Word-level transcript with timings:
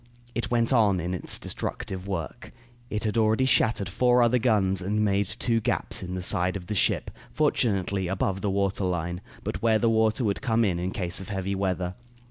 It 0.33 0.49
went 0.49 0.73
on 0.73 0.99
in 0.99 1.13
its 1.13 1.37
destructive 1.37 2.07
work. 2.07 2.51
It 2.89 3.03
had 3.03 3.19
already 3.19 3.45
shattered 3.45 3.87
four 3.87 4.23
other 4.23 4.39
guns 4.39 4.81
and 4.81 5.05
made 5.05 5.27
two 5.27 5.59
gaps 5.61 6.01
in 6.01 6.15
the 6.15 6.23
side 6.23 6.57
of 6.57 6.65
the 6.65 6.73
ship, 6.73 7.11
fortunately 7.31 8.07
above 8.07 8.41
the 8.41 8.49
water 8.49 8.83
line, 8.85 9.21
but 9.43 9.61
where 9.61 9.77
the 9.77 9.91
water 9.91 10.23
would 10.23 10.41
come 10.41 10.65
in, 10.65 10.79
in 10.79 10.89
case 10.89 11.19
of 11.21 11.29
heavy 11.29 11.53
weather. 11.53 11.93